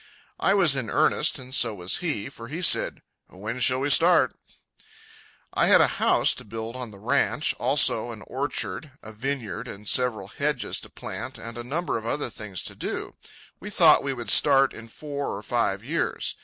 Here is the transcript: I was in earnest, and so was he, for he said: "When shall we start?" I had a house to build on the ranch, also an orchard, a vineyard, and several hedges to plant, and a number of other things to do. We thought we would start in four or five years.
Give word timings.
I 0.39 0.55
was 0.55 0.75
in 0.75 0.89
earnest, 0.89 1.37
and 1.37 1.53
so 1.53 1.75
was 1.75 1.97
he, 1.97 2.27
for 2.27 2.47
he 2.47 2.63
said: 2.63 3.03
"When 3.27 3.59
shall 3.59 3.81
we 3.81 3.91
start?" 3.91 4.35
I 5.53 5.67
had 5.67 5.79
a 5.79 6.01
house 6.01 6.33
to 6.33 6.43
build 6.43 6.75
on 6.75 6.89
the 6.89 6.97
ranch, 6.97 7.53
also 7.59 8.09
an 8.09 8.23
orchard, 8.25 8.93
a 9.03 9.11
vineyard, 9.11 9.67
and 9.67 9.87
several 9.87 10.29
hedges 10.29 10.79
to 10.79 10.89
plant, 10.89 11.37
and 11.37 11.55
a 11.55 11.63
number 11.63 11.99
of 11.99 12.07
other 12.07 12.31
things 12.31 12.63
to 12.63 12.75
do. 12.75 13.13
We 13.59 13.69
thought 13.69 14.01
we 14.01 14.13
would 14.15 14.31
start 14.31 14.73
in 14.73 14.87
four 14.87 15.37
or 15.37 15.43
five 15.43 15.83
years. 15.83 16.35